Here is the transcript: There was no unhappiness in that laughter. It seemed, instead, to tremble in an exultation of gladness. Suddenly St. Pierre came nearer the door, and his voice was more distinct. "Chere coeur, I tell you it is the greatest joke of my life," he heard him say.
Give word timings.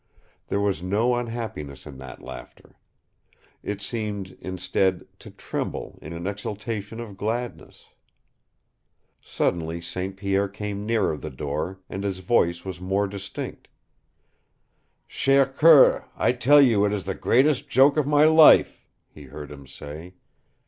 There 0.47 0.59
was 0.59 0.81
no 0.81 1.13
unhappiness 1.13 1.85
in 1.85 1.99
that 1.99 2.23
laughter. 2.23 2.75
It 3.61 3.83
seemed, 3.83 4.35
instead, 4.41 5.05
to 5.19 5.29
tremble 5.29 5.99
in 6.01 6.11
an 6.11 6.25
exultation 6.25 6.99
of 6.99 7.17
gladness. 7.17 7.85
Suddenly 9.21 9.79
St. 9.79 10.17
Pierre 10.17 10.47
came 10.47 10.87
nearer 10.87 11.17
the 11.17 11.29
door, 11.29 11.81
and 11.87 12.03
his 12.03 12.17
voice 12.17 12.65
was 12.65 12.81
more 12.81 13.05
distinct. 13.07 13.67
"Chere 15.07 15.45
coeur, 15.45 16.05
I 16.17 16.31
tell 16.31 16.61
you 16.61 16.83
it 16.83 16.93
is 16.93 17.05
the 17.05 17.13
greatest 17.13 17.69
joke 17.69 17.95
of 17.95 18.07
my 18.07 18.23
life," 18.23 18.87
he 19.07 19.25
heard 19.25 19.51
him 19.51 19.67
say. 19.67 20.15